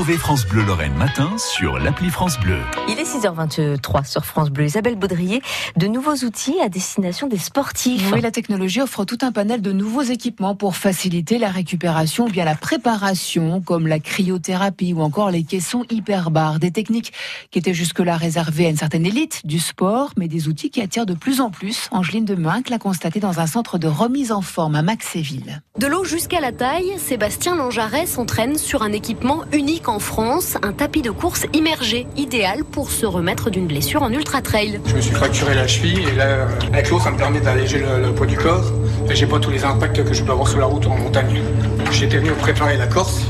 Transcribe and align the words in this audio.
Retrouvez 0.00 0.16
France 0.16 0.46
Bleu 0.46 0.64
Lorraine 0.64 0.94
matin 0.94 1.36
sur 1.36 1.78
l'appli 1.78 2.08
France 2.08 2.40
Bleu. 2.40 2.56
Il 2.88 2.98
est 2.98 3.02
6h23 3.02 4.10
sur 4.10 4.24
France 4.24 4.48
Bleu. 4.48 4.64
Isabelle 4.64 4.96
Baudrier, 4.96 5.42
de 5.76 5.86
nouveaux 5.88 6.14
outils 6.24 6.58
à 6.58 6.70
destination 6.70 7.26
des 7.26 7.36
sportifs. 7.36 8.10
Oui, 8.10 8.22
la 8.22 8.30
technologie 8.30 8.80
offre 8.80 9.04
tout 9.04 9.18
un 9.20 9.30
panel 9.30 9.60
de 9.60 9.72
nouveaux 9.72 10.00
équipements 10.00 10.54
pour 10.54 10.74
faciliter 10.74 11.36
la 11.36 11.50
récupération 11.50 12.24
ou 12.24 12.30
bien 12.30 12.46
la 12.46 12.54
préparation, 12.54 13.60
comme 13.60 13.86
la 13.86 13.98
cryothérapie 14.00 14.94
ou 14.94 15.02
encore 15.02 15.30
les 15.30 15.42
caissons 15.42 15.84
hyperbares. 15.90 16.60
Des 16.60 16.70
techniques 16.70 17.12
qui 17.50 17.58
étaient 17.58 17.74
jusque-là 17.74 18.16
réservées 18.16 18.64
à 18.64 18.70
une 18.70 18.78
certaine 18.78 19.04
élite 19.04 19.42
du 19.44 19.58
sport, 19.58 20.12
mais 20.16 20.28
des 20.28 20.48
outils 20.48 20.70
qui 20.70 20.80
attirent 20.80 21.04
de 21.04 21.12
plus 21.12 21.42
en 21.42 21.50
plus. 21.50 21.88
Angeline 21.90 22.24
Deminck 22.24 22.70
l'a 22.70 22.78
constaté 22.78 23.20
dans 23.20 23.38
un 23.38 23.46
centre 23.46 23.76
de 23.76 23.86
remise 23.86 24.32
en 24.32 24.40
forme 24.40 24.76
à 24.76 24.82
Maxéville. 24.82 25.60
De 25.78 25.86
l'eau 25.86 26.04
jusqu'à 26.04 26.40
la 26.40 26.52
taille, 26.52 26.94
Sébastien 26.96 27.54
Langearet 27.54 28.06
s'entraîne 28.06 28.56
sur 28.56 28.82
un 28.82 28.92
équipement 28.92 29.44
unique 29.52 29.89
en 29.90 29.98
France, 29.98 30.56
un 30.62 30.72
tapis 30.72 31.02
de 31.02 31.10
course 31.10 31.46
immergé, 31.52 32.06
idéal 32.16 32.62
pour 32.64 32.90
se 32.90 33.06
remettre 33.06 33.50
d'une 33.50 33.66
blessure 33.66 34.02
en 34.02 34.12
ultra 34.12 34.40
trail. 34.40 34.80
Je 34.86 34.94
me 34.94 35.00
suis 35.00 35.14
fracturé 35.14 35.54
la 35.54 35.66
cheville 35.66 36.08
et 36.08 36.16
là, 36.16 36.46
avec 36.72 36.88
l'eau, 36.90 37.00
ça 37.00 37.10
me 37.10 37.16
permet 37.16 37.40
d'alléger 37.40 37.78
le, 37.80 38.12
poids 38.12 38.26
du 38.26 38.36
corps 38.36 38.72
et 39.10 39.16
j'ai 39.16 39.26
pas 39.26 39.40
tous 39.40 39.50
les 39.50 39.64
impacts 39.64 40.04
que 40.04 40.14
je 40.14 40.22
peux 40.22 40.30
avoir 40.30 40.46
sur 40.46 40.60
la 40.60 40.66
route 40.66 40.86
ou 40.86 40.90
en 40.90 40.96
montagne. 40.96 41.42
J'étais 41.90 42.18
venu 42.18 42.30
préparer 42.32 42.76
la 42.76 42.86
Corse 42.86 43.22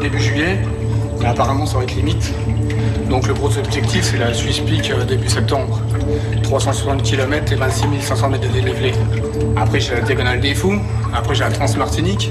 début 0.00 0.20
juillet, 0.20 0.58
mais 1.20 1.26
apparemment 1.26 1.64
ça 1.64 1.78
va 1.78 1.84
être 1.84 1.94
limite. 1.94 2.32
Donc 3.08 3.26
le 3.26 3.32
gros 3.32 3.56
objectif, 3.56 4.04
c'est 4.04 4.18
la 4.18 4.34
Swiss 4.34 4.60
Peak 4.60 4.90
euh, 4.90 5.04
début 5.04 5.28
septembre. 5.28 5.80
360 6.42 7.02
km 7.02 7.52
et 7.52 7.56
26 7.56 7.86
500 8.00 8.28
mètres 8.28 8.46
de 8.46 8.52
dénivelé. 8.52 8.92
Après, 9.56 9.80
j'ai 9.80 9.94
la 9.94 10.00
Diagonale 10.02 10.40
des 10.40 10.54
Fous. 10.54 10.78
Après, 11.14 11.34
j'ai 11.34 11.44
la 11.44 11.50
Transmartinique. 11.50 12.30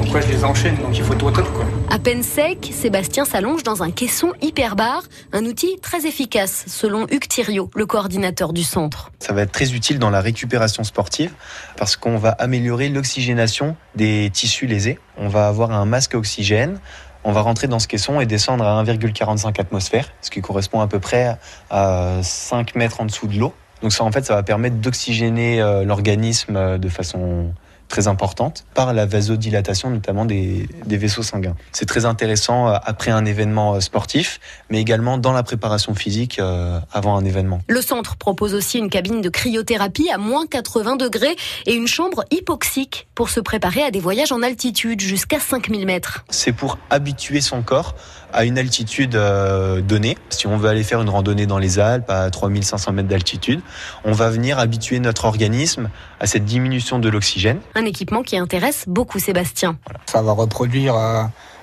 Donc, 0.00 0.14
ouais, 0.14 0.22
je 0.22 0.28
les 0.28 0.44
enchaîne. 0.44 0.76
Donc, 0.76 0.96
il 0.96 1.04
faut 1.04 1.14
tout 1.14 1.26
au 1.26 1.30
top, 1.30 1.52
quoi. 1.52 1.66
À 1.90 1.98
peine 1.98 2.22
sec, 2.22 2.70
Sébastien 2.72 3.26
s'allonge 3.26 3.62
dans 3.62 3.82
un 3.82 3.90
caisson 3.90 4.32
hyperbar, 4.40 5.02
un 5.34 5.44
outil 5.44 5.78
très 5.82 6.06
efficace, 6.06 6.64
selon 6.68 7.06
Hugues 7.10 7.28
Thiriot, 7.28 7.70
le 7.74 7.84
coordinateur 7.84 8.54
du 8.54 8.62
centre. 8.62 9.12
Ça 9.18 9.34
va 9.34 9.42
être 9.42 9.52
très 9.52 9.74
utile 9.74 9.98
dans 9.98 10.08
la 10.08 10.22
récupération 10.22 10.84
sportive 10.84 11.32
parce 11.76 11.96
qu'on 11.96 12.16
va 12.16 12.30
améliorer 12.30 12.88
l'oxygénation 12.88 13.76
des 13.94 14.30
tissus 14.32 14.66
lésés. 14.66 14.98
On 15.18 15.28
va 15.28 15.48
avoir 15.48 15.70
un 15.70 15.84
masque 15.84 16.14
oxygène 16.14 16.80
on 17.22 17.32
va 17.32 17.42
rentrer 17.42 17.68
dans 17.68 17.78
ce 17.78 17.86
caisson 17.86 18.18
et 18.18 18.24
descendre 18.24 18.64
à 18.64 18.82
1,45 18.82 19.60
atmosphères, 19.60 20.08
ce 20.22 20.30
qui 20.30 20.40
correspond 20.40 20.80
à 20.80 20.86
peu 20.86 21.00
près 21.00 21.36
à 21.68 22.20
5 22.22 22.74
mètres 22.76 23.02
en 23.02 23.04
dessous 23.04 23.26
de 23.26 23.38
l'eau. 23.38 23.52
Donc 23.82 23.92
ça, 23.92 24.04
en 24.04 24.10
fait, 24.10 24.24
ça 24.24 24.34
va 24.34 24.42
permettre 24.42 24.76
d'oxygéner 24.76 25.58
l'organisme 25.84 26.78
de 26.78 26.88
façon 26.88 27.52
très 27.90 28.08
importante 28.08 28.64
par 28.72 28.94
la 28.94 29.04
vasodilatation 29.04 29.90
notamment 29.90 30.24
des, 30.24 30.66
des 30.86 30.96
vaisseaux 30.96 31.22
sanguins. 31.22 31.56
C'est 31.72 31.86
très 31.86 32.06
intéressant 32.06 32.68
après 32.68 33.10
un 33.10 33.26
événement 33.26 33.80
sportif, 33.80 34.40
mais 34.70 34.80
également 34.80 35.18
dans 35.18 35.32
la 35.32 35.42
préparation 35.42 35.94
physique 35.94 36.38
euh, 36.38 36.80
avant 36.92 37.16
un 37.16 37.24
événement. 37.24 37.60
Le 37.68 37.82
centre 37.82 38.16
propose 38.16 38.54
aussi 38.54 38.78
une 38.78 38.88
cabine 38.88 39.20
de 39.20 39.28
cryothérapie 39.28 40.08
à 40.10 40.18
moins 40.18 40.46
80 40.46 40.96
degrés 40.96 41.36
et 41.66 41.74
une 41.74 41.86
chambre 41.88 42.24
hypoxique 42.30 43.08
pour 43.14 43.28
se 43.28 43.40
préparer 43.40 43.82
à 43.82 43.90
des 43.90 44.00
voyages 44.00 44.32
en 44.32 44.42
altitude 44.42 45.00
jusqu'à 45.00 45.40
5000 45.40 45.84
mètres. 45.86 46.24
C'est 46.30 46.52
pour 46.52 46.78
habituer 46.88 47.40
son 47.40 47.62
corps 47.62 47.94
à 48.32 48.44
une 48.44 48.58
altitude 48.58 49.14
euh, 49.14 49.80
donnée. 49.80 50.16
Si 50.30 50.46
on 50.46 50.56
veut 50.56 50.68
aller 50.68 50.82
faire 50.82 51.00
une 51.00 51.08
randonnée 51.08 51.46
dans 51.46 51.58
les 51.58 51.78
Alpes 51.78 52.10
à 52.10 52.30
3500 52.30 52.92
mètres 52.92 53.08
d'altitude, 53.08 53.60
on 54.04 54.12
va 54.12 54.30
venir 54.30 54.58
habituer 54.58 54.98
notre 55.00 55.24
organisme 55.24 55.90
à 56.20 56.26
cette 56.26 56.44
diminution 56.44 56.98
de 56.98 57.08
l'oxygène. 57.08 57.60
Un 57.74 57.84
équipement 57.84 58.22
qui 58.22 58.36
intéresse 58.36 58.84
beaucoup 58.86 59.18
Sébastien. 59.18 59.76
Voilà. 59.86 60.00
Ça 60.06 60.22
va 60.22 60.32
reproduire 60.32 60.94
euh, 60.94 61.22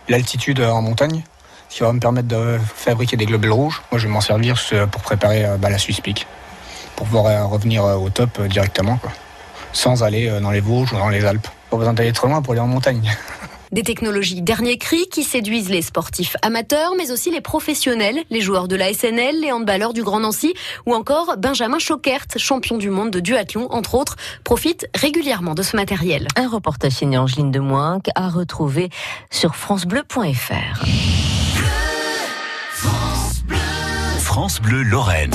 l'altitude 0.10 0.62
en 0.62 0.82
montagne, 0.82 1.24
ce 1.70 1.78
qui 1.78 1.84
va 1.84 1.94
me 1.94 2.00
permettre 2.00 2.28
de 2.28 2.58
fabriquer 2.76 3.18
des 3.18 3.26
globules 3.26 3.52
rouges. 3.52 3.82
Moi, 3.92 4.00
je 4.00 4.08
vais 4.08 4.14
m'en 4.14 4.22
servir 4.22 4.56
pour 4.92 5.02
préparer 5.02 5.46
euh, 5.46 5.58
bah, 5.58 5.70
la 5.70 5.78
Swiss 5.78 6.02
Peak, 6.02 6.28
pour 6.96 7.08
pouvoir 7.08 7.50
revenir 7.50 7.84
au 7.84 8.10
top 8.10 8.42
directement, 8.44 8.98
quoi. 8.98 9.12
sans 9.74 10.04
aller 10.04 10.40
dans 10.42 10.52
les 10.52 10.62
Vosges 10.62 10.94
ou 10.94 10.98
dans 10.98 11.10
les 11.10 11.26
Alpes. 11.26 11.48
Pas 11.70 11.78
besoin 11.78 11.94
d'aller 11.94 12.14
trop 12.14 12.28
loin 12.28 12.42
pour 12.42 12.54
aller 12.54 12.62
en 12.62 12.68
montagne. 12.68 13.12
Des 13.72 13.84
technologies 13.84 14.42
dernier 14.42 14.78
cri 14.78 15.08
qui 15.10 15.24
séduisent 15.24 15.70
les 15.70 15.82
sportifs 15.82 16.38
amateurs, 16.42 16.94
mais 16.98 17.12
aussi 17.12 17.32
les 17.32 17.42
professionnels, 17.42 18.24
les 18.30 18.42
joueurs 18.42 18.68
de 18.68 18.76
la 18.76 18.94
SNL, 18.94 19.42
les 19.42 19.52
handballeurs 19.52 19.94
du 19.94 20.04
Grand 20.04 20.22
Nancy, 20.22 20.54
ou 20.86 20.94
encore 20.94 21.36
Benjamin 21.38 21.80
Choquert, 21.80 22.26
champion 22.38 22.78
du 22.78 22.90
monde 22.90 23.12
de 23.12 23.20
duathlon, 23.20 23.68
entre 23.72 23.96
autres, 23.96 24.16
profite 24.44 24.88
régulièrement 24.96 25.54
de 25.54 25.64
ce 25.64 25.76
matériel. 25.76 26.28
Un 26.36 26.48
reportage 26.48 26.94
signé 26.94 27.18
Angeline 27.18 27.52
de 27.52 27.60
Moinck 27.60 28.08
à 28.16 28.30
retrouver 28.30 28.90
sur 29.32 29.56
francebleu.fr. 29.56 30.86
France 34.22 34.62
Bleu 34.62 34.84
Lorraine. 34.84 35.34